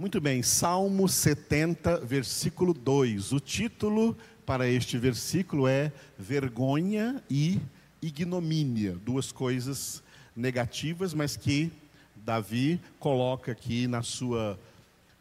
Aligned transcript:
Muito 0.00 0.18
bem, 0.18 0.42
Salmo 0.42 1.06
70, 1.06 1.98
versículo 1.98 2.72
2. 2.72 3.32
O 3.32 3.38
título 3.38 4.16
para 4.46 4.66
este 4.66 4.96
versículo 4.96 5.68
é 5.68 5.92
Vergonha 6.18 7.22
e 7.28 7.60
Ignomínia, 8.00 8.96
duas 9.04 9.30
coisas 9.30 10.02
negativas, 10.34 11.12
mas 11.12 11.36
que 11.36 11.70
Davi 12.16 12.80
coloca 12.98 13.52
aqui 13.52 13.86
na 13.86 14.00
sua 14.00 14.58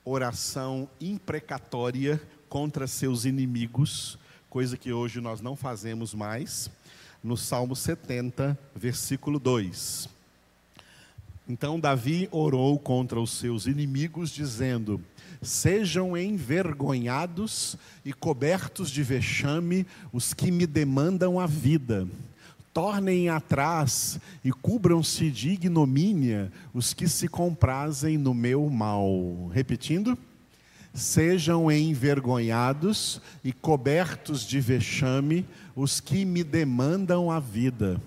oração 0.06 0.90
imprecatória 1.02 2.22
contra 2.48 2.88
seus 2.88 3.26
inimigos, 3.26 4.18
coisa 4.50 4.78
que 4.78 4.94
hoje 4.94 5.20
nós 5.20 5.42
não 5.42 5.58
fazemos 5.58 6.14
mais, 6.14 6.72
no 7.22 7.36
Salmo 7.36 7.76
70, 7.76 8.58
versículo 8.74 9.40
2. 9.40 10.19
Então 11.50 11.80
Davi 11.80 12.30
orou 12.32 12.78
contra 12.78 13.20
os 13.20 13.32
seus 13.32 13.66
inimigos, 13.66 14.30
dizendo: 14.30 15.02
Sejam 15.42 16.16
envergonhados 16.16 17.76
e 18.06 18.14
cobertos 18.14 18.92
de 18.92 19.02
vexame 19.02 19.88
os 20.14 20.32
que 20.32 20.52
me 20.52 20.68
demandam 20.68 21.40
a 21.40 21.48
vida. 21.48 22.08
Tornem 22.72 23.30
atrás 23.30 24.20
e 24.46 24.52
cubram-se 24.52 25.32
de 25.32 25.50
ignomínia 25.50 26.52
os 26.72 26.94
que 26.94 27.08
se 27.08 27.28
comprazem 27.28 28.16
no 28.16 28.34
meu 28.34 28.70
mal. 28.70 29.50
Repetindo 29.52 30.16
sejam 30.94 31.72
envergonhados 31.72 33.22
e 33.44 33.52
cobertos 33.52 34.42
de 34.42 34.60
vexame 34.60 35.46
os 35.76 36.00
que 36.00 36.26
me 36.26 36.44
demandam 36.44 37.32
a 37.32 37.40
vida. 37.40 38.02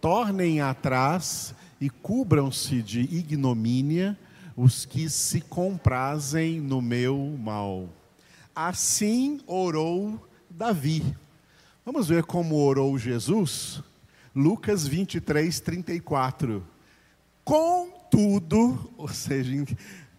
Tornem 0.00 0.60
atrás 0.60 1.54
e 1.82 1.90
cubram-se 1.90 2.80
de 2.80 3.00
ignomínia 3.00 4.16
os 4.56 4.86
que 4.86 5.10
se 5.10 5.40
comprazem 5.40 6.60
no 6.60 6.80
meu 6.80 7.36
mal. 7.36 7.88
Assim 8.54 9.40
orou 9.48 10.24
Davi. 10.48 11.02
Vamos 11.84 12.06
ver 12.06 12.22
como 12.22 12.54
orou 12.54 12.96
Jesus? 12.96 13.82
Lucas 14.32 14.86
23, 14.86 15.58
34. 15.58 16.64
Contudo, 17.42 18.88
ou 18.96 19.08
seja, 19.08 19.52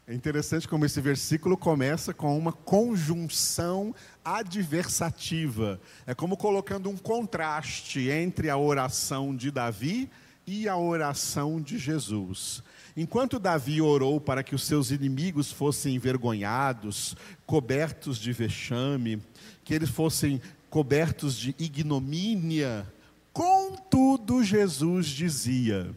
é 0.06 0.14
interessante 0.14 0.68
como 0.68 0.86
esse 0.86 1.00
versículo 1.00 1.56
começa 1.56 2.14
com 2.14 2.38
uma 2.38 2.52
conjunção 2.52 3.96
adversativa. 4.26 5.80
É 6.06 6.14
como 6.14 6.36
colocando 6.36 6.90
um 6.90 6.98
contraste 6.98 8.10
entre 8.10 8.50
a 8.50 8.58
oração 8.58 9.34
de 9.34 9.50
Davi 9.50 10.12
e 10.46 10.68
a 10.68 10.78
oração 10.78 11.62
de 11.62 11.78
Jesus. 11.78 12.64
Enquanto 12.96 13.40
Davi 13.40 13.82
orou 13.82 14.22
para 14.22 14.44
que 14.44 14.54
os 14.54 14.64
seus 14.64 14.92
inimigos 14.92 15.52
fossem 15.52 15.96
envergonhados, 15.96 17.16
cobertos 17.46 18.18
de 18.18 18.32
vexame, 18.32 19.22
que 19.64 19.74
eles 19.74 19.90
fossem 19.90 20.42
cobertos 20.70 21.36
de 21.36 21.56
ignomínia, 21.58 22.86
contudo 23.32 24.44
Jesus 24.44 25.08
dizia: 25.08 25.94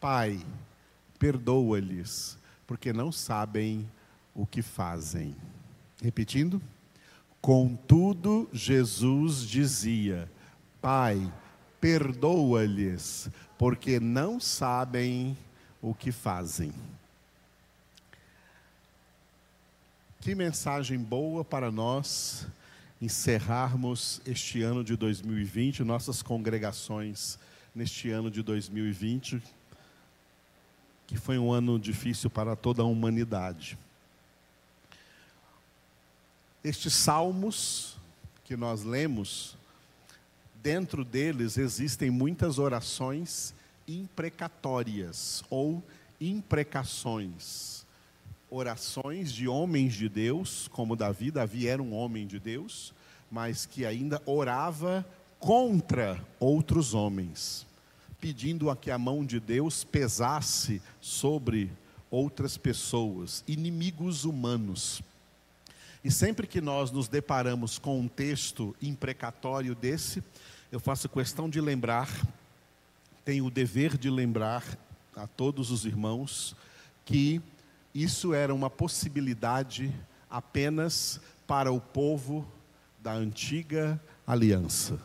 Pai, 0.00 0.40
perdoa-lhes 1.18 2.38
porque 2.66 2.92
não 2.92 3.12
sabem 3.12 3.88
o 4.34 4.46
que 4.46 4.60
fazem. 4.60 5.34
Repetindo, 6.02 6.60
contudo, 7.40 8.48
Jesus 8.52 9.42
dizia: 9.42 10.30
Pai, 10.80 11.32
perdoa-lhes, 11.80 13.30
porque 13.58 13.98
não 13.98 14.38
sabem 14.40 15.36
o 15.80 15.94
que 15.94 16.12
fazem. 16.12 16.72
Que 20.20 20.34
mensagem 20.34 20.98
boa 20.98 21.44
para 21.44 21.70
nós 21.70 22.46
encerrarmos 23.00 24.20
este 24.26 24.62
ano 24.62 24.82
de 24.82 24.96
2020, 24.96 25.84
nossas 25.84 26.22
congregações 26.22 27.38
neste 27.74 28.10
ano 28.10 28.30
de 28.30 28.42
2020 28.42 29.42
que 31.06 31.16
foi 31.16 31.38
um 31.38 31.52
ano 31.52 31.78
difícil 31.78 32.28
para 32.28 32.56
toda 32.56 32.82
a 32.82 32.84
humanidade. 32.84 33.78
Estes 36.64 36.94
salmos 36.94 37.96
que 38.44 38.56
nós 38.56 38.82
lemos, 38.82 39.56
dentro 40.66 41.04
deles 41.04 41.58
existem 41.58 42.10
muitas 42.10 42.58
orações 42.58 43.54
imprecatórias 43.86 45.44
ou 45.48 45.80
imprecações. 46.20 47.86
Orações 48.50 49.32
de 49.32 49.46
homens 49.46 49.94
de 49.94 50.08
Deus, 50.08 50.66
como 50.72 50.96
Davi, 50.96 51.30
Davi 51.30 51.68
era 51.68 51.80
um 51.80 51.94
homem 51.94 52.26
de 52.26 52.40
Deus, 52.40 52.92
mas 53.30 53.64
que 53.64 53.86
ainda 53.86 54.20
orava 54.26 55.06
contra 55.38 56.20
outros 56.40 56.94
homens 56.94 57.64
pedindo 58.20 58.68
a 58.68 58.76
que 58.76 58.90
a 58.90 58.98
mão 58.98 59.24
de 59.24 59.38
Deus 59.38 59.84
pesasse 59.84 60.82
sobre 61.00 61.70
outras 62.10 62.56
pessoas, 62.56 63.44
inimigos 63.46 64.24
humanos. 64.24 65.00
E 66.02 66.10
sempre 66.10 66.46
que 66.46 66.60
nós 66.60 66.90
nos 66.90 67.06
deparamos 67.06 67.78
com 67.78 68.00
um 68.00 68.08
texto 68.08 68.74
imprecatório 68.82 69.76
desse, 69.76 70.24
eu 70.70 70.80
faço 70.80 71.08
questão 71.08 71.48
de 71.48 71.60
lembrar, 71.60 72.08
tenho 73.24 73.46
o 73.46 73.50
dever 73.50 73.96
de 73.96 74.10
lembrar 74.10 74.64
a 75.14 75.26
todos 75.26 75.70
os 75.70 75.84
irmãos 75.84 76.56
que 77.04 77.40
isso 77.94 78.34
era 78.34 78.52
uma 78.54 78.68
possibilidade 78.68 79.94
apenas 80.28 81.20
para 81.46 81.72
o 81.72 81.80
povo 81.80 82.46
da 83.00 83.12
antiga 83.12 84.00
aliança. 84.26 85.00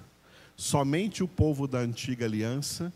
Somente 0.57 1.23
o 1.23 1.27
povo 1.27 1.67
da 1.67 1.79
antiga 1.79 2.25
aliança 2.25 2.91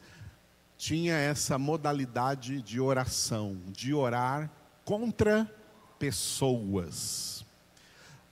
tinha 0.78 1.14
essa 1.14 1.58
modalidade 1.58 2.62
de 2.62 2.80
oração, 2.80 3.58
de 3.68 3.94
orar 3.94 4.52
contra 4.84 5.50
pessoas. 5.98 7.46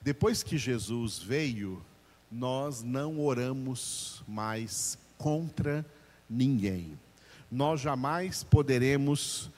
Depois 0.02 0.42
que 0.42 0.58
Jesus 0.58 1.18
veio, 1.18 1.82
nós 2.34 2.82
não 2.82 3.20
oramos 3.20 4.24
mais 4.26 4.98
contra 5.16 5.86
ninguém. 6.28 6.98
Nós 7.48 7.80
jamais 7.80 8.42
poderemos 8.42 9.50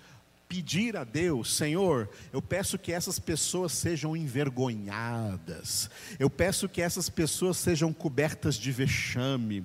pedir 0.47 0.95
a 0.95 1.03
Deus, 1.03 1.57
Senhor, 1.57 2.09
eu 2.33 2.43
peço 2.43 2.79
que 2.79 2.93
essas 2.93 3.19
pessoas 3.19 3.73
sejam 3.73 4.15
envergonhadas, 4.15 5.91
eu 6.19 6.29
peço 6.29 6.69
que 6.69 6.83
essas 6.83 7.09
pessoas 7.09 7.57
sejam 7.57 7.93
cobertas 7.93 8.57
de 8.57 8.71
vexame, 8.71 9.65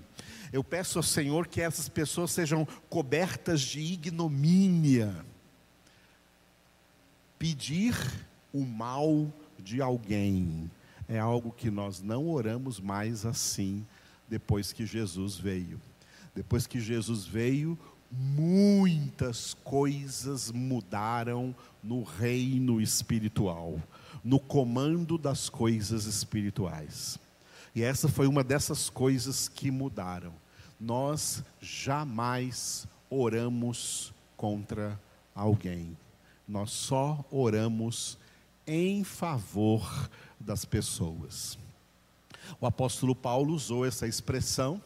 eu 0.54 0.64
peço 0.64 0.98
ao 0.98 1.04
Senhor 1.04 1.48
que 1.48 1.62
essas 1.62 1.90
pessoas 1.90 2.32
sejam 2.32 2.66
cobertas 2.90 3.62
de 3.62 3.80
ignomínia. 3.80 5.26
Pedir 7.38 7.96
o 8.54 8.66
mal 8.66 9.32
de 9.58 9.82
alguém 9.82 10.70
é 11.12 11.20
algo 11.20 11.52
que 11.52 11.70
nós 11.70 12.02
não 12.02 12.30
oramos 12.30 12.80
mais 12.80 13.26
assim 13.26 13.86
depois 14.30 14.72
que 14.72 14.86
Jesus 14.86 15.38
veio. 15.38 15.78
Depois 16.34 16.66
que 16.66 16.80
Jesus 16.80 17.26
veio, 17.26 17.78
muitas 18.10 19.54
coisas 19.54 20.50
mudaram 20.54 21.54
no 21.84 22.04
reino 22.04 22.80
espiritual, 22.80 23.78
no 24.24 24.40
comando 24.40 25.18
das 25.18 25.50
coisas 25.50 26.06
espirituais. 26.06 27.20
E 27.76 27.84
essa 27.84 28.08
foi 28.08 28.26
uma 28.26 28.42
dessas 28.42 28.90
coisas 28.90 29.50
que 29.50 29.70
mudaram. 29.70 30.32
Nós 30.80 31.44
jamais 31.62 32.88
oramos 33.10 34.14
contra 34.38 34.98
alguém. 35.36 35.98
Nós 36.48 36.72
só 36.72 37.26
oramos 37.30 38.18
em 38.66 39.04
favor 39.04 40.10
das 40.42 40.66
pessoas. 40.66 41.58
O 42.60 42.66
apóstolo 42.66 43.16
Paulo 43.16 43.54
usou 43.54 43.86
essa 43.86 44.08
expressão 44.08 44.82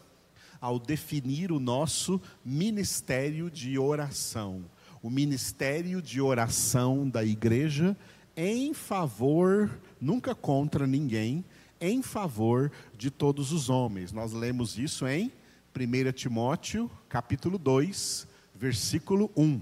ao 0.62 0.80
definir 0.80 1.52
o 1.52 1.60
nosso 1.60 2.22
ministério 2.44 3.50
de 3.50 3.78
oração. 3.78 4.66
O 5.02 5.10
ministério 5.10 6.02
de 6.02 6.20
oração 6.20 7.08
da 7.08 7.24
igreja 7.24 7.96
em 8.36 8.74
favor, 8.74 9.80
nunca 10.00 10.36
contra 10.36 10.86
ninguém, 10.86 11.46
em 11.80 12.02
favor 12.02 12.72
de 12.98 13.10
todos 13.10 13.52
os 13.52 13.70
homens. 13.70 14.12
Nós 14.12 14.34
lemos 14.34 14.78
isso 14.78 15.08
em 15.08 15.32
1 15.76 16.12
Timóteo, 16.14 16.90
capítulo 17.08 17.58
2, 17.58 18.28
versículo 18.54 19.32
1. 19.36 19.62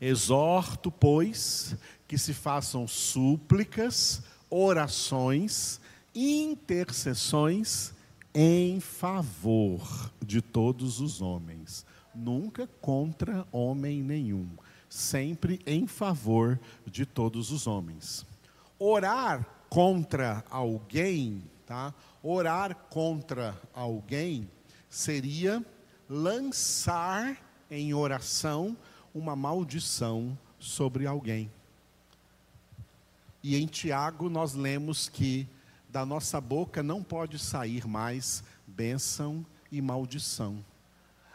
Exorto, 0.00 0.90
pois, 0.90 1.76
que 2.06 2.18
se 2.18 2.34
façam 2.34 2.86
súplicas, 2.86 4.22
orações, 4.50 5.80
intercessões 6.14 7.92
em 8.34 8.80
favor 8.80 10.12
de 10.24 10.42
todos 10.42 11.00
os 11.00 11.20
homens, 11.22 11.86
nunca 12.14 12.66
contra 12.80 13.46
homem 13.50 14.02
nenhum, 14.02 14.48
sempre 14.88 15.60
em 15.66 15.86
favor 15.86 16.58
de 16.86 17.06
todos 17.06 17.50
os 17.50 17.66
homens. 17.66 18.26
Orar 18.78 19.46
contra 19.68 20.44
alguém, 20.50 21.42
tá? 21.64 21.94
Orar 22.22 22.74
contra 22.90 23.58
alguém 23.74 24.48
seria 24.88 25.64
lançar 26.08 27.36
em 27.70 27.94
oração 27.94 28.76
uma 29.14 29.34
maldição 29.34 30.38
sobre 30.58 31.06
alguém. 31.06 31.50
E 33.48 33.54
em 33.54 33.64
Tiago 33.68 34.28
nós 34.28 34.54
lemos 34.54 35.08
que 35.08 35.48
da 35.88 36.04
nossa 36.04 36.40
boca 36.40 36.82
não 36.82 37.00
pode 37.00 37.38
sair 37.38 37.86
mais 37.86 38.42
bênção 38.66 39.46
e 39.70 39.80
maldição. 39.80 40.64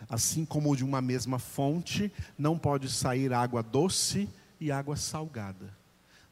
Assim 0.10 0.44
como 0.44 0.76
de 0.76 0.84
uma 0.84 1.02
mesma 1.02 1.40
fonte 1.40 2.12
não 2.38 2.60
pode 2.60 2.90
sair 2.90 3.32
água 3.32 3.64
doce 3.64 4.28
e 4.60 4.74
água 4.74 4.98
salgada. 4.98 5.74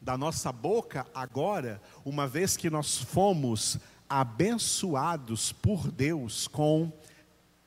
Da 0.02 0.18
nossa 0.18 0.52
boca, 0.52 1.08
agora, 1.16 1.82
uma 2.04 2.28
vez 2.28 2.58
que 2.58 2.70
nós 2.70 2.98
fomos 2.98 3.78
abençoados 4.10 5.54
por 5.54 5.90
Deus 5.90 6.46
com 6.46 6.92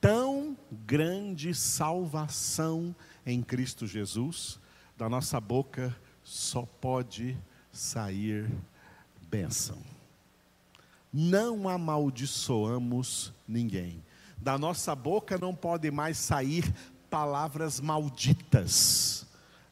tão 0.03 0.55
grande 0.71 1.55
salvação 1.55 2.95
em 3.25 3.43
Cristo 3.43 3.87
Jesus, 3.87 4.61
da 4.99 5.09
nossa 5.09 5.41
boca 5.41 5.97
só 6.23 6.69
pode 6.79 7.39
sair 7.73 8.49
bênção. 9.31 9.79
Não 11.13 11.69
amaldiçoamos 11.69 13.33
ninguém. 13.49 14.03
Da 14.37 14.59
nossa 14.59 14.95
boca 14.95 15.39
não 15.39 15.55
pode 15.55 15.91
mais 15.91 16.19
sair 16.19 16.73
palavras 17.09 17.81
malditas. 17.81 19.27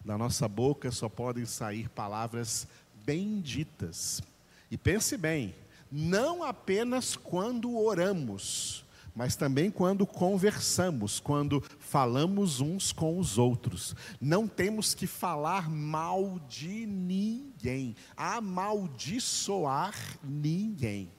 Da 0.04 0.16
nossa 0.16 0.48
boca 0.48 0.90
só 0.90 1.08
podem 1.08 1.44
sair 1.44 1.88
palavras 1.90 2.66
benditas. 3.04 4.22
E 4.70 4.76
pense 4.76 5.16
bem, 5.16 5.54
não 5.90 6.42
apenas 6.42 7.16
quando 7.16 7.76
oramos, 7.76 8.84
mas 9.20 9.36
também 9.36 9.70
quando 9.70 10.06
conversamos, 10.06 11.20
quando 11.20 11.62
falamos 11.78 12.62
uns 12.62 12.90
com 12.90 13.18
os 13.18 13.36
outros. 13.36 13.94
Não 14.18 14.48
temos 14.48 14.94
que 14.94 15.06
falar 15.06 15.68
mal 15.68 16.40
de 16.48 16.86
ninguém, 16.86 17.94
amaldiçoar 18.16 19.94
ninguém. 20.24 21.10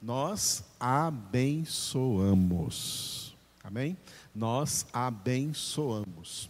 Nós 0.00 0.62
abençoamos. 0.78 1.74
Amém? 3.64 3.96
Nós 4.32 4.86
abençoamos. 4.92 6.48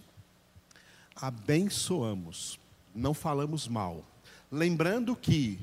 Abençoamos. 1.17 2.61
Não 2.95 3.15
falamos 3.15 3.67
mal. 3.67 4.05
Lembrando 4.53 5.17
que 5.17 5.59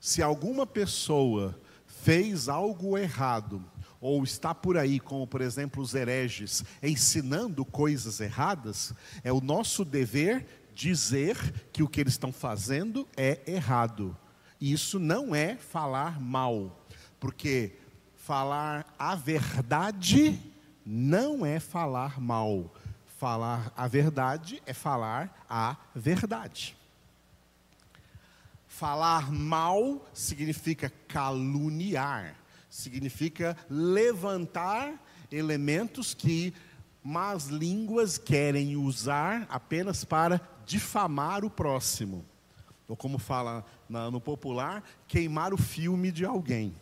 se 0.00 0.20
alguma 0.20 0.66
pessoa 0.66 1.56
fez 1.86 2.48
algo 2.48 2.98
errado 2.98 3.64
ou 4.02 4.24
está 4.24 4.52
por 4.52 4.76
aí, 4.76 4.98
como 4.98 5.28
por 5.28 5.40
exemplo 5.40 5.80
os 5.80 5.94
hereges, 5.94 6.64
ensinando 6.82 7.64
coisas 7.64 8.20
erradas, 8.20 8.92
é 9.22 9.32
o 9.32 9.40
nosso 9.40 9.84
dever 9.84 10.44
dizer 10.74 11.36
que 11.72 11.84
o 11.84 11.88
que 11.88 12.00
eles 12.00 12.14
estão 12.14 12.32
fazendo 12.32 13.08
é 13.16 13.40
errado. 13.46 14.16
E 14.60 14.72
isso 14.72 14.98
não 14.98 15.32
é 15.32 15.54
falar 15.54 16.20
mal, 16.20 16.84
porque 17.20 17.76
falar 18.16 18.92
a 18.98 19.14
verdade 19.14 20.40
não 20.84 21.46
é 21.46 21.60
falar 21.60 22.20
mal. 22.20 22.74
Falar 23.18 23.72
a 23.76 23.86
verdade 23.86 24.60
é 24.66 24.72
falar 24.72 25.44
a 25.48 25.76
verdade. 25.94 26.76
Falar 28.66 29.30
mal 29.30 30.04
significa 30.12 30.90
caluniar 31.06 32.41
significa 32.72 33.54
levantar 33.68 34.98
elementos 35.30 36.14
que 36.14 36.54
más 37.04 37.48
línguas 37.48 38.16
querem 38.16 38.78
usar 38.78 39.46
apenas 39.50 40.06
para 40.06 40.40
difamar 40.64 41.44
o 41.44 41.50
próximo. 41.50 42.24
Ou 42.88 42.96
como 42.96 43.18
fala 43.18 43.62
no 44.10 44.18
popular, 44.22 44.82
queimar 45.06 45.52
o 45.52 45.58
filme 45.58 46.10
de 46.10 46.24
alguém. 46.24 46.74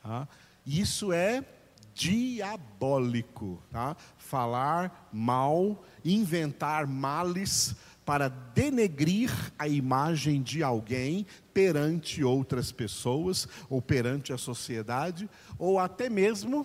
Tá? 0.00 0.28
Isso 0.64 1.12
é 1.12 1.44
diabólico. 1.92 3.60
Tá? 3.72 3.96
Falar 4.16 5.08
mal, 5.12 5.84
inventar 6.04 6.86
males 6.86 7.74
para 8.06 8.28
denegrir 8.28 9.32
a 9.58 9.66
imagem 9.66 10.40
de 10.40 10.62
alguém 10.62 11.26
perante 11.52 12.22
outras 12.22 12.70
pessoas, 12.70 13.48
ou 13.68 13.82
perante 13.82 14.32
a 14.32 14.38
sociedade, 14.38 15.28
ou 15.58 15.80
até 15.80 16.08
mesmo, 16.08 16.64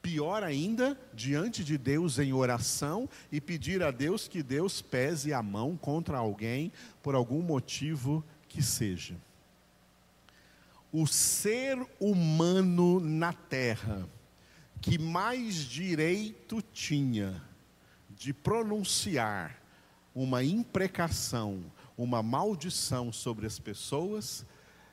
pior 0.00 0.42
ainda, 0.42 0.98
diante 1.12 1.62
de 1.62 1.76
Deus 1.76 2.18
em 2.18 2.32
oração 2.32 3.06
e 3.30 3.42
pedir 3.42 3.82
a 3.82 3.90
Deus 3.90 4.26
que 4.26 4.42
Deus 4.42 4.80
pese 4.80 5.34
a 5.34 5.42
mão 5.42 5.76
contra 5.76 6.16
alguém 6.16 6.72
por 7.02 7.14
algum 7.14 7.42
motivo 7.42 8.24
que 8.48 8.62
seja. 8.62 9.16
O 10.90 11.06
ser 11.06 11.78
humano 12.00 12.98
na 12.98 13.34
terra 13.34 14.08
que 14.80 14.98
mais 14.98 15.56
direito 15.56 16.62
tinha 16.72 17.42
de 18.08 18.32
pronunciar 18.32 19.67
uma 20.22 20.42
imprecação, 20.42 21.62
uma 21.96 22.24
maldição 22.24 23.12
sobre 23.12 23.46
as 23.46 23.60
pessoas, 23.60 24.44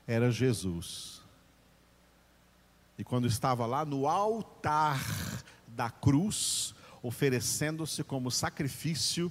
era 0.06 0.30
Jesus. 0.30 1.20
E 2.96 3.02
quando 3.02 3.26
estava 3.26 3.66
lá 3.66 3.84
no 3.84 4.06
altar 4.06 5.00
da 5.66 5.90
cruz, 5.90 6.76
oferecendo-se 7.02 8.04
como 8.04 8.30
sacrifício 8.30 9.30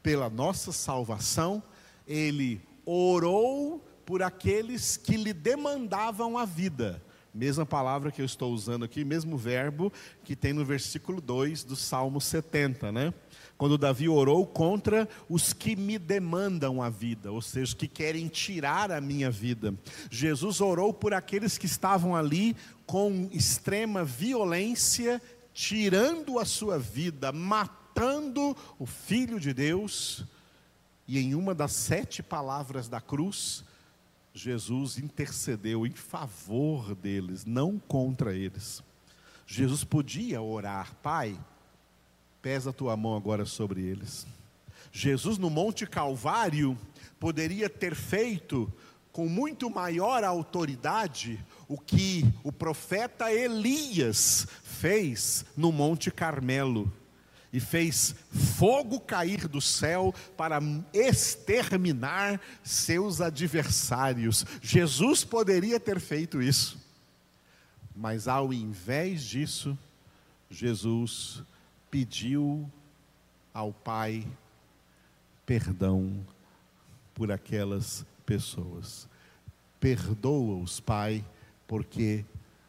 pela 0.00 0.30
nossa 0.30 0.70
salvação, 0.70 1.60
ele 2.06 2.62
orou 2.84 3.84
por 4.04 4.22
aqueles 4.22 4.96
que 4.96 5.16
lhe 5.16 5.32
demandavam 5.32 6.38
a 6.38 6.44
vida. 6.44 7.02
Mesma 7.36 7.66
palavra 7.66 8.10
que 8.10 8.22
eu 8.22 8.24
estou 8.24 8.50
usando 8.50 8.86
aqui, 8.86 9.04
mesmo 9.04 9.36
verbo 9.36 9.92
que 10.24 10.34
tem 10.34 10.54
no 10.54 10.64
versículo 10.64 11.20
2 11.20 11.64
do 11.64 11.76
Salmo 11.76 12.18
70, 12.18 12.90
né? 12.90 13.12
quando 13.58 13.76
Davi 13.76 14.08
orou 14.08 14.46
contra 14.46 15.06
os 15.28 15.52
que 15.52 15.76
me 15.76 15.98
demandam 15.98 16.80
a 16.80 16.88
vida, 16.88 17.30
ou 17.30 17.42
seja, 17.42 17.64
os 17.64 17.74
que 17.74 17.86
querem 17.86 18.26
tirar 18.26 18.90
a 18.90 19.02
minha 19.02 19.30
vida. 19.30 19.74
Jesus 20.10 20.62
orou 20.62 20.94
por 20.94 21.12
aqueles 21.12 21.58
que 21.58 21.66
estavam 21.66 22.16
ali 22.16 22.56
com 22.86 23.28
extrema 23.30 24.02
violência, 24.02 25.20
tirando 25.52 26.38
a 26.38 26.44
sua 26.46 26.78
vida, 26.78 27.32
matando 27.32 28.56
o 28.78 28.86
Filho 28.86 29.38
de 29.38 29.52
Deus. 29.52 30.24
E 31.06 31.18
em 31.18 31.34
uma 31.34 31.54
das 31.54 31.72
sete 31.72 32.22
palavras 32.22 32.88
da 32.88 33.00
cruz, 33.00 33.62
Jesus 34.36 34.98
intercedeu 34.98 35.86
em 35.86 35.92
favor 35.92 36.94
deles, 36.94 37.44
não 37.44 37.78
contra 37.78 38.36
eles. 38.36 38.82
Jesus 39.46 39.82
podia 39.82 40.42
orar, 40.42 40.94
Pai 41.02 41.38
Pesa 42.46 42.70
a 42.70 42.72
tua 42.72 42.96
mão 42.96 43.16
agora 43.16 43.44
sobre 43.44 43.80
eles. 43.82 44.24
Jesus 44.92 45.36
no 45.36 45.50
Monte 45.50 45.84
Calvário 45.84 46.78
poderia 47.18 47.68
ter 47.68 47.92
feito 47.96 48.72
com 49.10 49.28
muito 49.28 49.68
maior 49.68 50.22
autoridade 50.22 51.44
o 51.66 51.76
que 51.76 52.24
o 52.44 52.52
profeta 52.52 53.32
Elias 53.32 54.46
fez 54.62 55.44
no 55.56 55.72
Monte 55.72 56.08
Carmelo. 56.12 56.88
E 57.56 57.60
fez 57.60 58.14
fogo 58.30 59.00
cair 59.00 59.48
do 59.48 59.62
céu 59.62 60.14
para 60.36 60.60
exterminar 60.92 62.38
seus 62.62 63.22
adversários. 63.22 64.44
Jesus 64.60 65.24
poderia 65.24 65.80
ter 65.80 65.98
feito 65.98 66.42
isso, 66.42 66.78
mas 67.96 68.28
ao 68.28 68.52
invés 68.52 69.24
disso, 69.24 69.78
Jesus 70.50 71.42
pediu 71.90 72.70
ao 73.54 73.72
Pai 73.72 74.28
perdão 75.46 76.12
por 77.14 77.32
aquelas 77.32 78.04
pessoas. 78.26 79.08
Perdoa-os, 79.80 80.78
Pai, 80.78 81.24
porque 81.66 82.22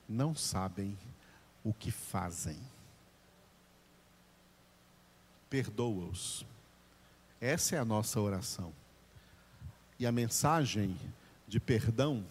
não 0.08 0.34
sabem 0.34 0.98
o 1.62 1.74
que 1.74 1.92
fazem. 1.92 2.58
Perdoa-os. 5.50 6.46
Essa 7.40 7.76
é 7.76 7.80
a 7.80 7.86
nossa 7.86 8.20
oração. 8.20 8.74
E 10.00 10.06
a 10.06 10.12
mensagem 10.12 10.98
de 11.48 11.60
perdão 11.60 12.26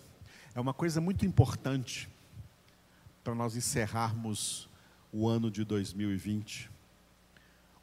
é 0.54 0.60
uma 0.60 0.74
coisa 0.74 1.00
muito 1.00 1.24
importante 1.24 2.08
para 3.22 3.34
nós 3.34 3.56
encerrarmos 3.56 4.68
o 5.12 5.28
ano 5.28 5.50
de 5.50 5.64
2020 5.64 6.76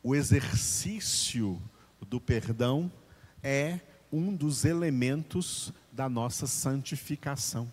o 0.04 0.14
exercício 0.14 1.62
do 2.02 2.20
perdão 2.20 2.92
é 3.42 3.80
um 4.12 4.36
dos 4.36 4.66
elementos 4.66 5.72
da 5.94 6.10
nossa 6.10 6.46
santificação. 6.46 7.72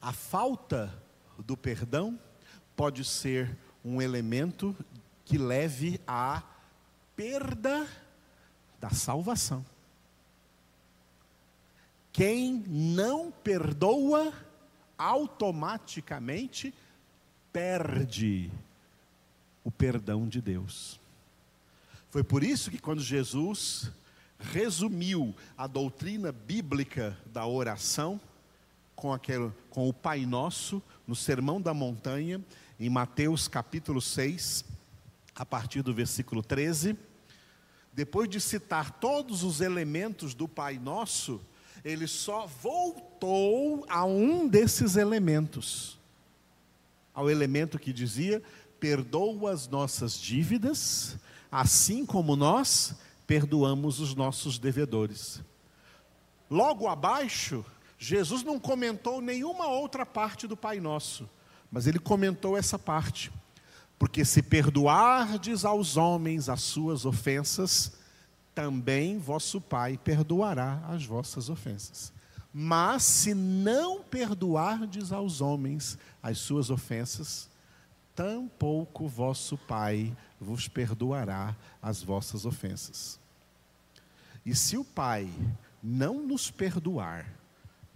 A 0.00 0.10
falta 0.10 0.92
do 1.38 1.54
perdão 1.54 2.18
pode 2.74 3.04
ser 3.04 3.54
um 3.84 4.00
elemento 4.00 4.74
que 5.26 5.36
leve 5.36 6.00
à 6.06 6.42
perda 7.16 7.86
da 8.80 8.88
salvação. 8.90 9.66
Quem 12.12 12.64
não 12.66 13.30
perdoa, 13.30 14.32
automaticamente 14.96 16.72
perde 17.52 18.50
o 19.62 19.70
perdão 19.70 20.26
de 20.26 20.40
Deus. 20.40 20.98
Foi 22.08 22.22
por 22.22 22.42
isso 22.42 22.70
que 22.70 22.78
quando 22.78 23.02
Jesus 23.02 23.90
resumiu 24.38 25.34
a 25.58 25.66
doutrina 25.66 26.30
bíblica 26.30 27.18
da 27.26 27.46
oração 27.46 28.20
com, 28.94 29.12
aquele, 29.12 29.52
com 29.68 29.88
o 29.88 29.92
Pai 29.92 30.24
Nosso 30.24 30.82
no 31.06 31.16
Sermão 31.16 31.60
da 31.60 31.74
Montanha, 31.74 32.40
em 32.78 32.88
Mateus 32.88 33.48
capítulo 33.48 34.00
6, 34.00 34.64
a 35.36 35.44
partir 35.44 35.82
do 35.82 35.92
versículo 35.92 36.42
13. 36.42 36.96
Depois 37.92 38.28
de 38.28 38.40
citar 38.40 38.98
todos 38.98 39.42
os 39.42 39.60
elementos 39.60 40.34
do 40.34 40.48
Pai 40.48 40.78
Nosso, 40.78 41.40
ele 41.84 42.06
só 42.06 42.46
voltou 42.46 43.84
a 43.88 44.04
um 44.04 44.48
desses 44.48 44.96
elementos, 44.96 45.98
ao 47.14 47.30
elemento 47.30 47.78
que 47.78 47.92
dizia: 47.92 48.42
perdoa 48.80 49.52
as 49.52 49.68
nossas 49.68 50.18
dívidas, 50.18 51.16
assim 51.50 52.04
como 52.04 52.34
nós 52.34 52.96
perdoamos 53.26 54.00
os 54.00 54.14
nossos 54.14 54.58
devedores. 54.58 55.40
Logo 56.50 56.86
abaixo, 56.86 57.64
Jesus 57.98 58.42
não 58.42 58.58
comentou 58.58 59.20
nenhuma 59.20 59.66
outra 59.66 60.06
parte 60.06 60.46
do 60.46 60.56
Pai 60.56 60.80
Nosso, 60.80 61.28
mas 61.70 61.86
ele 61.86 61.98
comentou 61.98 62.56
essa 62.56 62.78
parte. 62.78 63.32
Porque 63.98 64.24
se 64.24 64.42
perdoardes 64.42 65.64
aos 65.64 65.96
homens 65.96 66.48
as 66.48 66.62
suas 66.62 67.04
ofensas, 67.04 67.92
também 68.54 69.18
vosso 69.18 69.60
Pai 69.60 69.98
perdoará 70.02 70.82
as 70.88 71.04
vossas 71.04 71.48
ofensas. 71.48 72.12
Mas 72.52 73.02
se 73.02 73.34
não 73.34 74.02
perdoardes 74.02 75.12
aos 75.12 75.40
homens 75.40 75.98
as 76.22 76.38
suas 76.38 76.70
ofensas, 76.70 77.50
tampouco 78.14 79.06
vosso 79.06 79.58
Pai 79.58 80.16
vos 80.40 80.68
perdoará 80.68 81.54
as 81.82 82.02
vossas 82.02 82.46
ofensas. 82.46 83.20
E 84.44 84.54
se 84.54 84.76
o 84.76 84.84
Pai 84.84 85.30
não 85.82 86.26
nos 86.26 86.50
perdoar, 86.50 87.30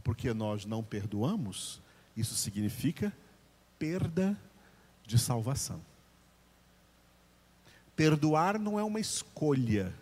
porque 0.05 0.35
nós 0.35 0.65
não 0.65 0.83
perdoamos, 0.83 1.81
isso 2.17 2.35
significa 2.35 3.17
perda 3.79 4.39
de 5.07 5.19
salvação. 5.19 5.81
Perdoar 8.01 8.59
não 8.59 8.81
é 8.81 8.83
uma 8.83 8.99
escolha, 8.99 9.95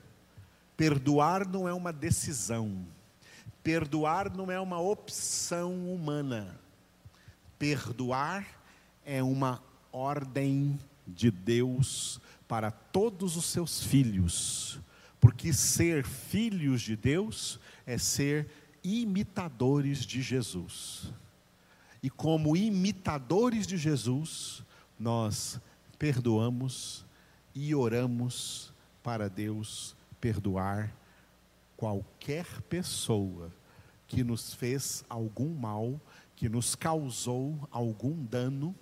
perdoar 0.77 1.45
não 1.49 1.69
é 1.69 1.75
uma 1.75 1.93
decisão, 1.93 2.87
perdoar 3.61 4.33
não 4.33 4.53
é 4.53 4.61
uma 4.61 4.79
opção 4.79 5.93
humana, 5.93 6.61
perdoar 7.59 8.47
é 9.05 9.21
uma 9.21 9.61
ordem 9.91 10.79
de 11.09 11.29
Deus 11.29 12.21
para 12.47 12.71
todos 12.71 13.37
os 13.37 13.47
seus 13.47 13.83
filhos, 13.83 14.79
porque 15.19 15.53
ser 15.53 16.05
filhos 16.05 16.83
de 16.83 16.95
Deus 16.95 17.59
é 17.85 17.99
ser 17.99 18.49
imitadores 18.85 20.07
de 20.07 20.23
Jesus. 20.23 21.13
E 22.01 22.09
como 22.09 22.57
imitadores 22.57 23.67
de 23.67 23.77
Jesus, 23.77 24.63
nós 24.97 25.61
perdoamos 25.99 27.08
e 27.61 27.75
oramos 27.75 28.73
para 29.03 29.29
Deus 29.29 29.97
perdoar 30.21 30.95
qualquer 31.77 32.63
pessoa 32.63 33.53
que 34.07 34.23
nos 34.23 34.55
fez 34.55 35.05
algum 35.09 35.53
mal, 35.57 36.01
que 36.37 36.49
nos 36.49 36.77
causou 36.77 37.59
algum 37.73 38.25
dano, 38.25 38.73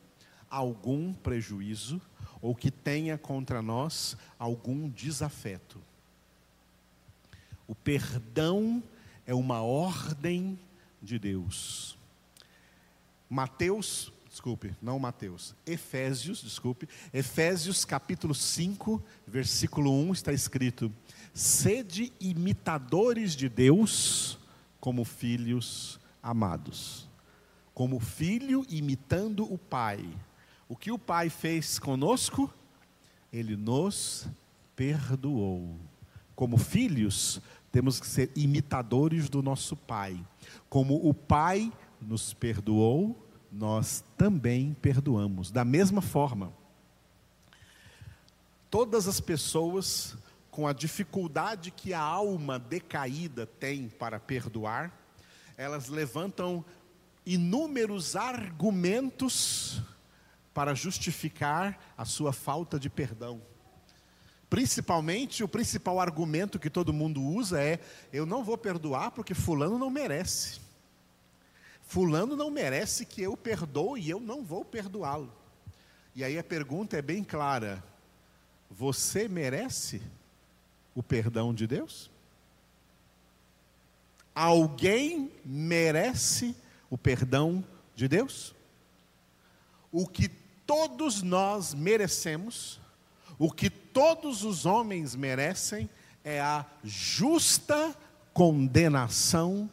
algum 0.51 1.15
prejuízo 1.15 1.99
ou 2.43 2.55
que 2.55 2.71
tenha 2.71 3.17
contra 3.17 3.63
nós 3.63 4.15
algum 4.39 4.91
desafeto. 4.91 5.81
O 7.67 7.75
perdão 7.75 8.83
é 9.27 9.35
uma 9.35 9.63
ordem 9.63 10.59
de 11.01 11.19
Deus. 11.19 11.97
Mateus, 13.29 14.13
desculpe, 14.37 14.75
não 14.83 14.99
Mateus, 14.99 15.55
Efésios, 15.65 16.43
desculpe, 16.43 16.87
Efésios 17.11 17.87
capítulo 17.87 18.35
5, 18.35 19.03
versículo 19.27 19.91
1 19.91 20.13
está 20.13 20.31
escrito: 20.31 20.93
Sede 21.33 22.13
imitadores 22.21 23.35
de 23.35 23.49
Deus 23.49 24.39
como 24.79 25.07
filhos 25.07 25.99
amados. 26.23 27.09
Como 27.73 27.99
filho 27.99 28.67
imitando 28.69 29.51
o 29.51 29.57
Pai. 29.57 30.07
O 30.69 30.77
que 30.77 30.93
o 30.93 30.99
Pai 30.99 31.31
fez 31.31 31.79
conosco? 31.79 32.53
Ele 33.33 33.57
nos 33.57 34.29
perdoou. 34.75 35.79
Como 36.35 36.59
filhos, 36.59 37.41
temos 37.73 37.99
que 37.99 38.07
ser 38.07 38.31
imitadores 38.37 39.31
do 39.31 39.43
nosso 39.43 39.75
Pai. 39.77 40.23
Como 40.69 41.09
o 41.09 41.15
Pai 41.15 41.73
nos 42.03 42.35
perdoou, 42.35 43.26
nós 43.51 44.05
também 44.17 44.75
perdoamos. 44.81 45.51
Da 45.51 45.65
mesma 45.65 46.03
forma, 46.03 46.53
todas 48.71 49.09
as 49.09 49.21
pessoas 49.21 50.17
com 50.51 50.67
a 50.67 50.73
dificuldade 50.73 51.71
que 51.71 51.93
a 51.93 52.01
alma 52.01 52.59
decaída 52.59 53.47
tem 53.47 53.89
para 53.89 54.19
perdoar, 54.19 54.91
elas 55.57 55.89
levantam 55.89 56.65
inúmeros 57.27 58.17
argumentos 58.17 59.83
para 60.55 60.75
justificar 60.75 61.79
a 61.99 62.07
sua 62.07 62.33
falta 62.33 62.81
de 62.81 62.89
perdão. 62.89 63.43
Principalmente, 64.49 65.45
o 65.45 65.49
principal 65.49 66.01
argumento 66.01 66.59
que 66.59 66.71
todo 66.71 66.93
mundo 66.93 67.21
usa 67.21 67.61
é: 67.61 67.81
eu 68.13 68.25
não 68.25 68.45
vou 68.45 68.57
perdoar 68.57 69.11
porque 69.11 69.35
Fulano 69.35 69.79
não 69.79 69.91
merece. 69.91 70.61
Fulano 71.87 72.35
não 72.35 72.51
merece 72.51 73.07
que 73.07 73.23
eu 73.23 73.37
perdoe 73.37 74.03
e 74.03 74.11
eu 74.11 74.19
não 74.19 74.45
vou 74.45 74.65
perdoá-lo. 74.65 75.33
E 76.15 76.25
aí 76.25 76.37
a 76.37 76.43
pergunta 76.43 76.97
é 76.97 77.03
bem 77.03 77.23
clara: 77.23 77.83
você 78.69 79.29
merece 79.29 80.03
o 80.95 81.03
perdão 81.03 81.55
de 81.55 81.67
Deus? 81.67 82.11
Alguém 84.35 85.31
merece 85.45 86.57
o 86.91 86.99
perdão 86.99 87.65
de 87.95 88.09
Deus? 88.09 88.55
O 89.93 90.07
que 90.07 90.29
todos 90.67 91.23
nós 91.23 91.73
merecemos, 91.73 92.81
o 93.39 93.51
que 93.51 93.71
todos 93.71 94.43
os 94.43 94.67
homens 94.67 95.15
merecem, 95.15 95.89
é 96.25 96.41
a 96.41 96.67
justa 96.83 97.97
condenação 98.35 99.71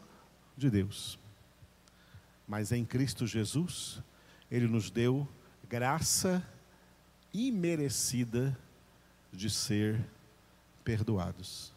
de 0.55 0.69
Deus. 0.69 1.22
Mas 2.47 2.71
em 2.71 2.85
Cristo 2.85 3.25
Jesus, 3.25 4.01
Ele 4.49 4.67
nos 4.67 4.89
deu 4.89 5.27
graça 5.67 6.45
imerecida 7.33 8.57
de 9.31 9.49
ser 9.49 10.05
perdoados. 10.83 11.73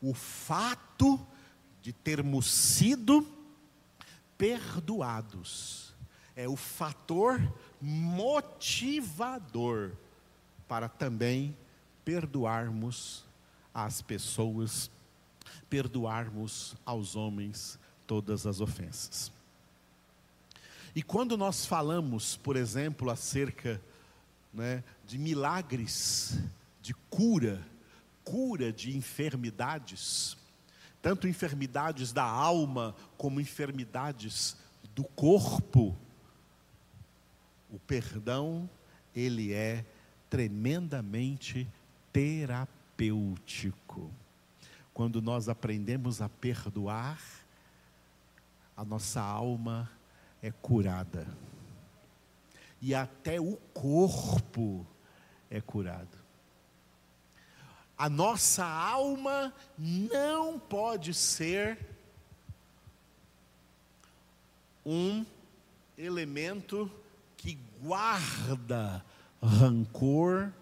O 0.00 0.14
fato 0.14 1.26
de 1.82 1.92
termos 1.92 2.50
sido 2.50 3.26
perdoados 4.36 5.94
é 6.34 6.48
o 6.48 6.56
fator 6.56 7.40
motivador 7.80 9.92
para 10.68 10.88
também 10.88 11.56
perdoarmos 12.04 13.24
as 13.74 14.00
pessoas, 14.02 14.90
perdoarmos 15.68 16.76
aos 16.84 17.16
homens 17.16 17.78
todas 18.08 18.46
as 18.46 18.60
ofensas. 18.60 19.30
E 20.96 21.02
quando 21.02 21.36
nós 21.36 21.66
falamos, 21.66 22.36
por 22.36 22.56
exemplo, 22.56 23.10
acerca 23.10 23.80
né, 24.52 24.82
de 25.06 25.18
milagres, 25.18 26.40
de 26.82 26.94
cura, 27.10 27.64
cura 28.24 28.72
de 28.72 28.96
enfermidades, 28.96 30.36
tanto 31.02 31.28
enfermidades 31.28 32.12
da 32.12 32.24
alma 32.24 32.96
como 33.18 33.40
enfermidades 33.40 34.56
do 34.94 35.04
corpo, 35.04 35.94
o 37.70 37.78
perdão, 37.80 38.68
ele 39.14 39.52
é 39.52 39.84
tremendamente 40.30 41.68
terapêutico. 42.10 44.10
Quando 44.94 45.20
nós 45.20 45.48
aprendemos 45.48 46.22
a 46.22 46.28
perdoar, 46.28 47.20
a 48.78 48.84
nossa 48.84 49.20
alma 49.20 49.90
é 50.40 50.52
curada. 50.52 51.26
E 52.80 52.94
até 52.94 53.40
o 53.40 53.56
corpo 53.74 54.86
é 55.50 55.60
curado. 55.60 56.16
A 57.96 58.08
nossa 58.08 58.64
alma 58.64 59.52
não 59.76 60.60
pode 60.60 61.12
ser 61.12 61.76
um 64.86 65.26
elemento 65.96 66.88
que 67.36 67.58
guarda 67.82 69.04
rancor, 69.42 70.52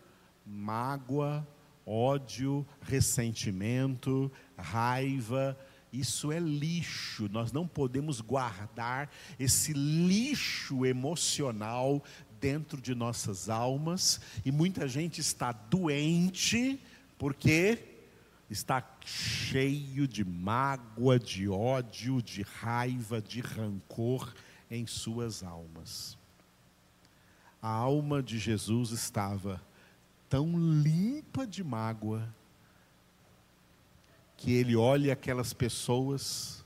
mágoa, 0.46 1.46
ódio, 1.84 2.66
ressentimento, 2.80 4.32
raiva. 4.56 5.54
Isso 5.98 6.30
é 6.30 6.38
lixo. 6.38 7.28
Nós 7.30 7.52
não 7.52 7.66
podemos 7.66 8.20
guardar 8.20 9.10
esse 9.38 9.72
lixo 9.72 10.84
emocional 10.84 12.02
dentro 12.40 12.80
de 12.80 12.94
nossas 12.94 13.48
almas. 13.48 14.20
E 14.44 14.52
muita 14.52 14.86
gente 14.86 15.20
está 15.20 15.52
doente 15.52 16.78
porque 17.18 17.78
está 18.50 18.84
cheio 19.04 20.06
de 20.06 20.24
mágoa, 20.24 21.18
de 21.18 21.48
ódio, 21.48 22.20
de 22.20 22.42
raiva, 22.42 23.20
de 23.20 23.40
rancor 23.40 24.34
em 24.70 24.86
suas 24.86 25.42
almas. 25.42 26.18
A 27.60 27.68
alma 27.68 28.22
de 28.22 28.38
Jesus 28.38 28.90
estava 28.90 29.60
tão 30.28 30.58
limpa 30.58 31.46
de 31.46 31.64
mágoa 31.64 32.28
que 34.36 34.52
ele 34.52 34.76
olha 34.76 35.12
aquelas 35.12 35.52
pessoas 35.52 36.64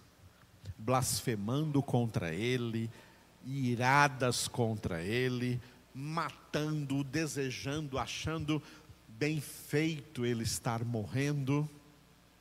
blasfemando 0.77 1.83
contra 1.83 2.35
ele, 2.35 2.91
iradas 3.47 4.49
contra 4.49 5.03
ele, 5.03 5.61
matando, 5.95 7.05
desejando, 7.05 7.99
achando 7.99 8.63
bem 9.09 9.41
feito 9.41 10.25
ele 10.25 10.43
estar 10.43 10.85
morrendo 10.85 11.69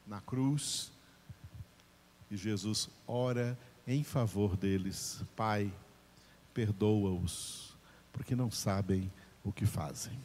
na 0.08 0.22
cruz. 0.22 0.92
E 2.32 2.38
Jesus 2.38 2.90
ora 3.06 3.58
em 3.86 4.04
favor 4.04 4.56
deles: 4.56 5.22
Pai, 5.36 5.72
perdoa-os, 6.54 7.76
porque 8.14 8.36
não 8.36 8.50
sabem 8.50 9.12
o 9.44 9.52
que 9.52 9.66
fazem. 9.66 10.18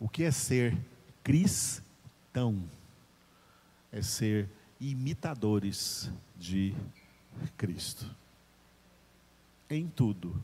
O 0.00 0.08
que 0.08 0.24
é 0.24 0.30
ser 0.30 0.76
cristão? 1.22 1.83
É 3.92 4.02
ser 4.02 4.48
imitadores 4.80 6.10
de 6.36 6.74
Cristo. 7.56 8.10
Em 9.70 9.86
tudo, 9.88 10.42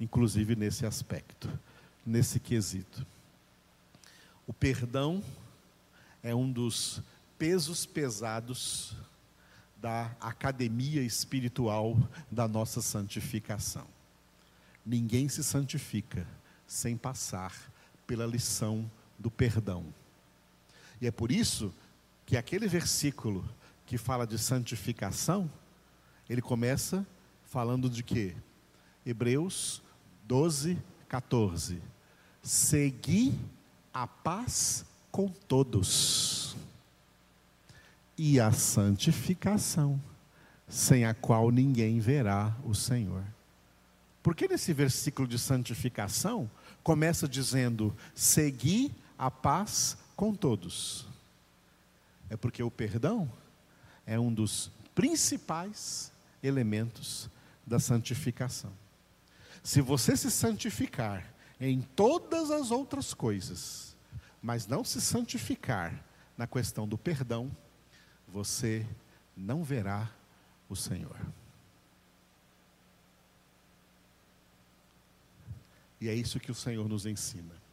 inclusive 0.00 0.54
nesse 0.54 0.86
aspecto, 0.86 1.50
nesse 2.04 2.38
quesito. 2.38 3.04
O 4.46 4.52
perdão 4.52 5.22
é 6.22 6.34
um 6.34 6.50
dos 6.50 7.02
pesos 7.36 7.84
pesados 7.84 8.96
da 9.76 10.16
academia 10.20 11.02
espiritual 11.02 11.96
da 12.30 12.48
nossa 12.48 12.80
santificação. 12.80 13.86
Ninguém 14.84 15.28
se 15.28 15.42
santifica 15.42 16.26
sem 16.66 16.96
passar 16.96 17.52
pela 18.06 18.24
lição 18.24 18.88
do 19.18 19.30
perdão. 19.30 19.84
E 21.00 21.06
é 21.06 21.10
por 21.10 21.30
isso 21.30 21.72
que 22.24 22.36
aquele 22.36 22.66
versículo 22.66 23.48
que 23.84 23.96
fala 23.96 24.26
de 24.26 24.38
santificação, 24.38 25.50
ele 26.28 26.42
começa 26.42 27.06
falando 27.44 27.88
de 27.88 28.02
quê? 28.02 28.34
Hebreus 29.04 29.82
12, 30.24 30.76
14. 31.08 31.80
Segui 32.42 33.38
a 33.94 34.06
paz 34.06 34.84
com 35.10 35.28
todos 35.28 36.56
e 38.18 38.40
a 38.40 38.50
santificação, 38.50 40.00
sem 40.68 41.04
a 41.04 41.14
qual 41.14 41.50
ninguém 41.50 42.00
verá 42.00 42.56
o 42.64 42.74
Senhor. 42.74 43.22
Porque 44.22 44.48
nesse 44.48 44.72
versículo 44.72 45.28
de 45.28 45.38
santificação 45.38 46.50
começa 46.82 47.28
dizendo: 47.28 47.94
segui 48.14 48.92
a 49.16 49.30
paz 49.30 49.96
com 50.16 50.34
todos. 50.34 51.06
É 52.28 52.36
porque 52.36 52.62
o 52.62 52.70
perdão 52.70 53.30
é 54.06 54.18
um 54.18 54.32
dos 54.32 54.70
principais 54.94 56.10
elementos 56.42 57.28
da 57.66 57.78
santificação. 57.78 58.72
Se 59.62 59.80
você 59.80 60.16
se 60.16 60.30
santificar 60.30 61.32
em 61.60 61.82
todas 61.82 62.50
as 62.50 62.70
outras 62.70 63.12
coisas, 63.12 63.96
mas 64.40 64.66
não 64.66 64.84
se 64.84 65.00
santificar 65.00 66.04
na 66.36 66.46
questão 66.46 66.86
do 66.86 66.96
perdão, 66.96 67.50
você 68.28 68.86
não 69.36 69.62
verá 69.62 70.10
o 70.68 70.76
Senhor. 70.76 71.16
E 76.00 76.08
é 76.08 76.14
isso 76.14 76.38
que 76.38 76.50
o 76.50 76.54
Senhor 76.54 76.88
nos 76.88 77.06
ensina. 77.06 77.65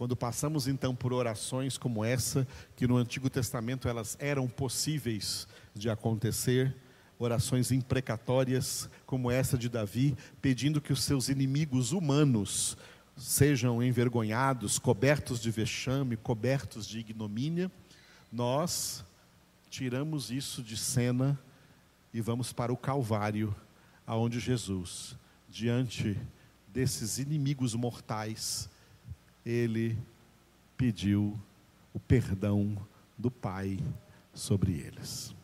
Quando 0.00 0.16
passamos 0.16 0.66
então 0.66 0.94
por 0.96 1.12
orações 1.12 1.76
como 1.76 2.02
essa, 2.02 2.48
que 2.74 2.86
no 2.86 2.96
Antigo 2.96 3.28
Testamento 3.28 3.86
elas 3.86 4.16
eram 4.18 4.48
possíveis 4.48 5.46
de 5.74 5.90
acontecer, 5.90 6.74
orações 7.18 7.70
imprecatórias 7.70 8.88
como 9.04 9.30
essa 9.30 9.58
de 9.58 9.68
Davi, 9.68 10.16
pedindo 10.40 10.80
que 10.80 10.90
os 10.90 11.02
seus 11.02 11.28
inimigos 11.28 11.92
humanos 11.92 12.78
sejam 13.14 13.82
envergonhados, 13.82 14.78
cobertos 14.78 15.38
de 15.38 15.50
vexame, 15.50 16.16
cobertos 16.16 16.88
de 16.88 17.00
ignomínia, 17.00 17.70
nós 18.32 19.04
tiramos 19.68 20.30
isso 20.30 20.62
de 20.62 20.78
cena 20.78 21.38
e 22.10 22.22
vamos 22.22 22.54
para 22.54 22.72
o 22.72 22.76
Calvário, 22.78 23.54
aonde 24.06 24.40
Jesus, 24.40 25.14
diante 25.46 26.16
desses 26.66 27.18
inimigos 27.18 27.74
mortais, 27.74 28.70
ele 29.50 29.98
pediu 30.76 31.38
o 31.92 31.98
perdão 31.98 32.76
do 33.18 33.30
Pai 33.30 33.78
sobre 34.32 34.72
eles. 34.72 35.34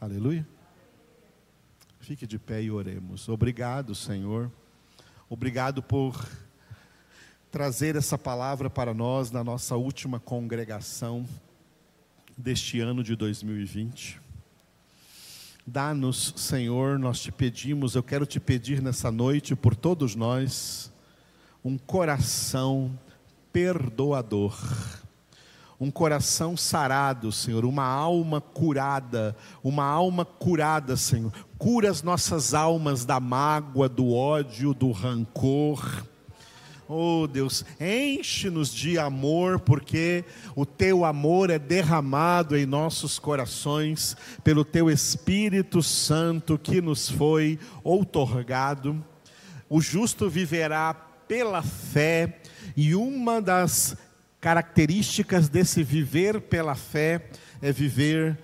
Aleluia. 0.00 0.46
Fique 2.00 2.26
de 2.26 2.38
pé 2.38 2.62
e 2.62 2.70
oremos. 2.70 3.28
Obrigado, 3.28 3.94
Senhor. 3.94 4.50
Obrigado 5.28 5.82
por 5.82 6.26
trazer 7.50 7.96
essa 7.96 8.16
palavra 8.16 8.70
para 8.70 8.94
nós 8.94 9.30
na 9.30 9.42
nossa 9.42 9.74
última 9.76 10.20
congregação 10.20 11.26
deste 12.36 12.78
ano 12.80 13.02
de 13.02 13.16
2020. 13.16 14.20
Dá-nos, 15.66 16.32
Senhor, 16.36 16.98
nós 16.98 17.20
te 17.20 17.30
pedimos, 17.30 17.94
eu 17.94 18.02
quero 18.02 18.24
te 18.24 18.40
pedir 18.40 18.80
nessa 18.80 19.10
noite 19.10 19.54
por 19.54 19.76
todos 19.76 20.14
nós, 20.14 20.90
um 21.62 21.76
coração 21.76 22.98
perdoador, 23.52 24.56
um 25.80 25.90
coração 25.90 26.56
sarado, 26.56 27.30
Senhor, 27.30 27.64
uma 27.64 27.84
alma 27.84 28.40
curada, 28.40 29.36
uma 29.62 29.84
alma 29.84 30.24
curada, 30.24 30.96
Senhor. 30.96 31.32
Cura 31.56 31.90
as 31.90 32.02
nossas 32.02 32.54
almas 32.54 33.04
da 33.04 33.20
mágoa, 33.20 33.88
do 33.88 34.12
ódio, 34.12 34.74
do 34.74 34.90
rancor 34.90 36.04
Oh 36.90 37.26
Deus, 37.26 37.66
enche-nos 37.78 38.72
de 38.72 38.98
amor, 38.98 39.60
porque 39.60 40.24
o 40.56 40.64
teu 40.64 41.04
amor 41.04 41.50
é 41.50 41.58
derramado 41.58 42.56
em 42.56 42.64
nossos 42.64 43.18
corações 43.18 44.16
pelo 44.42 44.64
teu 44.64 44.88
Espírito 44.88 45.82
Santo 45.82 46.56
que 46.56 46.80
nos 46.80 47.10
foi 47.10 47.58
outorgado. 47.84 49.04
O 49.68 49.82
justo 49.82 50.30
viverá 50.30 50.94
pela 50.94 51.60
fé, 51.60 52.40
e 52.80 52.94
uma 52.94 53.42
das 53.42 53.96
características 54.40 55.48
desse 55.48 55.82
viver 55.82 56.40
pela 56.42 56.76
fé 56.76 57.28
é 57.60 57.72
viver 57.72 58.38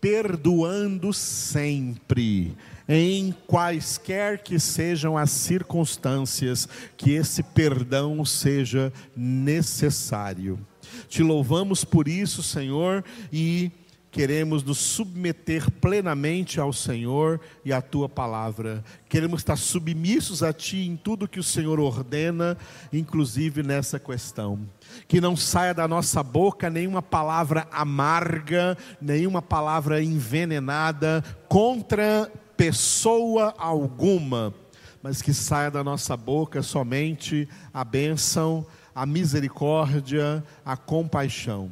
perdoando 0.00 1.12
sempre 1.12 2.56
em 2.88 3.34
quaisquer 3.46 4.42
que 4.42 4.58
sejam 4.58 5.18
as 5.18 5.30
circunstâncias, 5.30 6.66
que 6.96 7.10
esse 7.10 7.42
perdão 7.42 8.24
seja 8.24 8.90
necessário. 9.14 10.58
Te 11.06 11.22
louvamos 11.22 11.84
por 11.84 12.08
isso, 12.08 12.42
Senhor, 12.42 13.04
e 13.30 13.70
queremos 14.14 14.62
nos 14.62 14.78
submeter 14.78 15.68
plenamente 15.72 16.60
ao 16.60 16.72
Senhor 16.72 17.40
e 17.64 17.72
à 17.72 17.82
tua 17.82 18.08
palavra. 18.08 18.84
Queremos 19.08 19.40
estar 19.40 19.56
submissos 19.56 20.40
a 20.40 20.52
ti 20.52 20.86
em 20.86 20.94
tudo 20.94 21.26
que 21.26 21.40
o 21.40 21.42
Senhor 21.42 21.80
ordena, 21.80 22.56
inclusive 22.92 23.64
nessa 23.64 23.98
questão. 23.98 24.60
Que 25.08 25.20
não 25.20 25.36
saia 25.36 25.74
da 25.74 25.88
nossa 25.88 26.22
boca 26.22 26.70
nenhuma 26.70 27.02
palavra 27.02 27.66
amarga, 27.72 28.78
nenhuma 29.00 29.42
palavra 29.42 30.00
envenenada 30.00 31.24
contra 31.48 32.30
pessoa 32.56 33.52
alguma, 33.58 34.54
mas 35.02 35.20
que 35.20 35.34
saia 35.34 35.72
da 35.72 35.82
nossa 35.82 36.16
boca 36.16 36.62
somente 36.62 37.48
a 37.72 37.82
bênção, 37.82 38.64
a 38.94 39.04
misericórdia, 39.04 40.44
a 40.64 40.76
compaixão. 40.76 41.68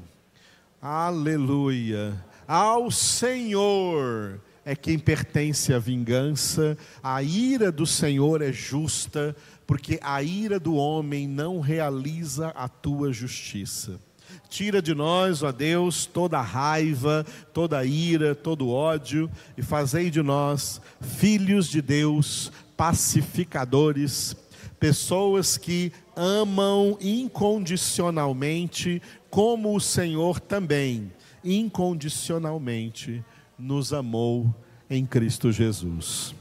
Aleluia. 0.83 2.32
Ao 2.47 2.91
Senhor 2.91 4.41
é 4.65 4.75
quem 4.75 4.99
pertence 4.99 5.73
a 5.73 5.79
vingança, 5.79 6.77
a 7.03 7.23
ira 7.23 7.71
do 7.71 7.87
Senhor 7.87 8.43
é 8.43 8.53
justa, 8.53 9.37
porque 9.67 9.99
a 10.03 10.23
ira 10.23 10.59
do 10.59 10.75
homem 10.75 11.29
não 11.29 11.61
realiza 11.61 12.49
a 12.49 12.69
tua 12.69 13.13
justiça. 13.13 14.01
Tira 14.49 14.83
de 14.83 14.95
nós, 14.95 15.43
ó 15.43 15.53
Deus, 15.53 16.07
toda 16.07 16.41
raiva, 16.41 17.25
toda 17.53 17.85
ira, 17.85 18.35
todo 18.35 18.71
ódio, 18.71 19.31
e 19.57 19.63
fazei 19.63 20.11
de 20.11 20.23
nós 20.23 20.81
filhos 21.01 21.69
de 21.69 21.81
Deus, 21.81 22.51
pacificadores, 22.77 24.35
pessoas 24.81 25.57
que 25.57 25.93
amam 26.17 26.99
incondicionalmente, 27.01 29.01
como 29.31 29.77
o 29.77 29.81
Senhor 29.81 30.41
também 30.41 31.13
incondicionalmente 31.45 33.25
nos 33.59 33.93
amou 33.93 34.55
em 34.89 35.07
Cristo 35.07 35.51
Jesus. 35.51 36.35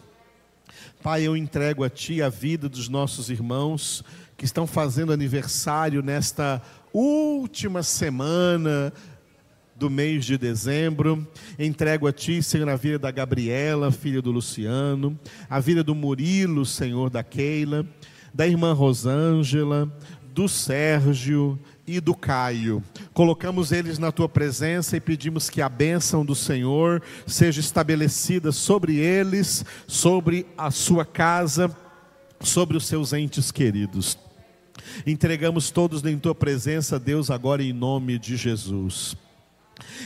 Pai, 1.02 1.24
eu 1.24 1.36
entrego 1.36 1.84
a 1.84 1.90
Ti 1.90 2.22
a 2.22 2.30
vida 2.30 2.70
dos 2.70 2.88
nossos 2.88 3.30
irmãos 3.30 4.04
que 4.38 4.46
estão 4.46 4.68
fazendo 4.68 5.14
aniversário 5.14 6.02
nesta 6.02 6.62
última 6.94 7.82
semana 7.82 8.94
do 9.76 9.90
mês 9.90 10.26
de 10.26 10.38
dezembro. 10.38 11.28
Entrego 11.58 12.08
a 12.08 12.14
Ti, 12.14 12.44
Senhor, 12.44 12.70
a 12.70 12.76
vida 12.76 13.00
da 13.00 13.10
Gabriela, 13.10 13.92
filha 13.92 14.22
do 14.22 14.32
Luciano, 14.32 15.20
a 15.50 15.60
vida 15.60 15.84
do 15.84 15.96
Murilo, 15.96 16.66
Senhor, 16.66 17.10
da 17.10 17.24
Keila, 17.24 17.84
da 18.32 18.48
irmã 18.48 18.74
Rosângela, 18.74 19.92
do 20.34 20.48
Sérgio, 20.48 21.60
e 21.92 22.00
do 22.00 22.16
Caio. 22.16 22.84
Colocamos 23.14 23.72
eles 23.72 24.00
na 24.00 24.12
tua 24.12 24.30
presença 24.30 24.96
e 24.96 25.02
pedimos 25.02 25.50
que 25.50 25.62
a 25.62 25.70
bênção 25.70 26.26
do 26.26 26.36
Senhor 26.36 27.02
seja 27.28 27.60
estabelecida 27.60 28.52
sobre 28.52 28.98
eles, 28.98 29.66
sobre 29.88 30.46
a 30.58 30.72
sua 30.72 31.06
casa, 31.06 31.76
sobre 32.40 32.78
os 32.78 32.88
seus 32.88 33.14
entes 33.14 33.52
queridos. 33.52 34.18
Entregamos 35.06 35.70
todos 35.70 36.04
em 36.06 36.18
tua 36.18 36.34
presença, 36.34 37.00
Deus, 37.00 37.30
agora 37.30 37.64
em 37.64 37.74
nome 37.74 38.18
de 38.18 38.36
Jesus. 38.36 39.16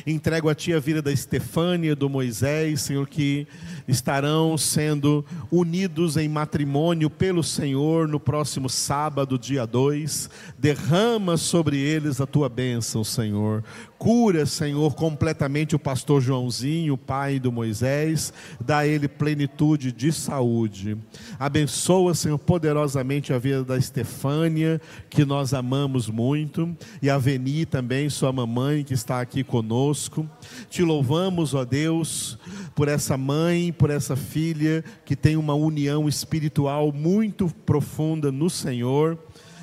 Entrego 0.06 0.50
a 0.50 0.56
Ti 0.56 0.74
a 0.74 0.80
vida 0.80 1.02
da 1.02 1.12
Estefânia, 1.12 1.96
do 1.96 2.10
Moisés, 2.10 2.82
Senhor, 2.82 3.08
que 3.08 3.48
estarão 3.88 4.58
sendo 4.58 5.26
unidos 5.52 6.18
em 6.18 6.28
matrimônio 6.28 7.10
pelo 7.10 7.44
Senhor 7.44 8.08
no 8.08 8.20
próximo 8.20 8.70
sábado, 8.70 9.38
dia 9.38 9.66
2. 9.66 10.30
Derrama 10.58 11.38
sobre 11.38 11.80
eles 11.80 12.20
a 12.20 12.26
Tua 12.26 12.50
bênção, 12.50 13.04
Senhor. 13.04 13.64
Cura, 13.98 14.46
Senhor, 14.46 14.94
completamente 14.94 15.76
o 15.76 15.80
pastor 15.80 16.22
Joãozinho, 16.22 16.98
pai 16.98 17.40
do 17.40 17.52
Moisés, 17.52 18.34
dá 18.60 18.86
ele 18.86 19.08
plenitude 19.08 19.92
de 19.92 20.12
saúde. 20.12 20.98
Abençoa, 21.40 22.14
Senhor, 22.14 22.38
poderosamente 22.38 23.32
a 23.32 23.40
vida 23.40 23.64
da 23.64 23.78
Estefânia, 23.78 24.82
que 25.10 25.24
nós 25.24 25.54
amamos 25.54 26.10
muito, 26.10 26.76
e 27.02 27.10
a 27.10 27.18
Veni 27.18 27.66
também, 27.66 28.10
sua 28.10 28.32
mamãe, 28.34 28.84
que 28.84 28.94
está 28.94 29.22
aqui 29.22 29.44
conosco. 29.44 30.30
Te 30.70 30.84
louvamos, 30.84 31.54
ó 31.54 31.64
Deus, 31.64 32.38
por 32.76 32.90
essa 32.90 33.18
mãe, 33.18 33.72
por 33.72 33.90
essa 33.90 34.16
filha 34.16 34.84
que 35.06 35.16
tem 35.16 35.38
uma 35.38 35.54
união 35.54 36.08
espiritual 36.08 36.92
muito 36.92 37.48
profunda 37.66 38.32
no 38.32 38.50
Senhor, 38.50 39.18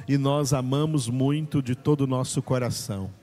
e 0.09 0.17
nós 0.17 0.53
amamos 0.53 1.09
muito 1.09 1.63
de 1.63 1.75
todo 1.75 2.03
o 2.03 2.07
nosso 2.07 2.43
coração. 2.43 3.22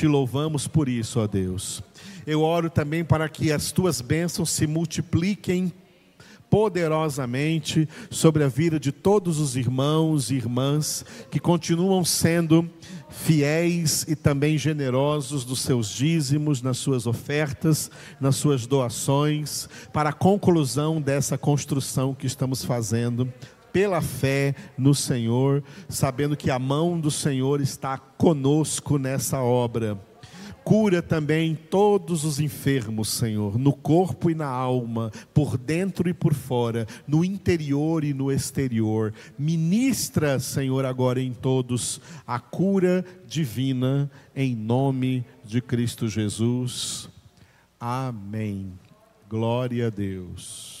Te 0.00 0.06
louvamos 0.06 0.66
por 0.66 0.88
isso, 0.88 1.20
ó 1.20 1.26
Deus. 1.26 1.82
Eu 2.26 2.40
oro 2.40 2.70
também 2.70 3.04
para 3.04 3.28
que 3.28 3.52
as 3.52 3.70
tuas 3.70 4.00
bênçãos 4.00 4.48
se 4.48 4.66
multipliquem 4.66 5.70
poderosamente 6.48 7.86
sobre 8.08 8.42
a 8.42 8.48
vida 8.48 8.80
de 8.80 8.92
todos 8.92 9.38
os 9.38 9.56
irmãos 9.56 10.30
e 10.30 10.36
irmãs 10.36 11.04
que 11.30 11.38
continuam 11.38 12.02
sendo 12.02 12.66
fiéis 13.10 14.06
e 14.08 14.16
também 14.16 14.56
generosos 14.56 15.44
dos 15.44 15.60
seus 15.60 15.90
dízimos, 15.90 16.62
nas 16.62 16.78
suas 16.78 17.06
ofertas, 17.06 17.90
nas 18.18 18.36
suas 18.36 18.66
doações, 18.66 19.68
para 19.92 20.08
a 20.08 20.14
conclusão 20.14 20.98
dessa 20.98 21.36
construção 21.36 22.14
que 22.14 22.26
estamos 22.26 22.64
fazendo 22.64 23.30
pela 23.72 24.00
fé 24.00 24.54
no 24.76 24.94
Senhor, 24.94 25.62
sabendo 25.88 26.36
que 26.36 26.50
a 26.50 26.58
mão 26.58 26.98
do 26.98 27.10
Senhor 27.10 27.60
está 27.60 27.96
conosco 27.98 28.98
nessa 28.98 29.40
obra. 29.40 29.98
Cura 30.62 31.00
também 31.02 31.54
todos 31.54 32.24
os 32.24 32.38
enfermos, 32.38 33.08
Senhor, 33.08 33.58
no 33.58 33.72
corpo 33.72 34.30
e 34.30 34.34
na 34.34 34.46
alma, 34.46 35.10
por 35.32 35.56
dentro 35.56 36.08
e 36.08 36.14
por 36.14 36.34
fora, 36.34 36.86
no 37.08 37.24
interior 37.24 38.04
e 38.04 38.12
no 38.12 38.30
exterior. 38.30 39.12
Ministra, 39.38 40.38
Senhor, 40.38 40.84
agora 40.84 41.20
em 41.20 41.32
todos 41.32 42.00
a 42.26 42.38
cura 42.38 43.04
divina, 43.26 44.10
em 44.36 44.54
nome 44.54 45.24
de 45.44 45.60
Cristo 45.60 46.08
Jesus. 46.08 47.08
Amém. 47.80 48.72
Glória 49.28 49.86
a 49.86 49.90
Deus. 49.90 50.79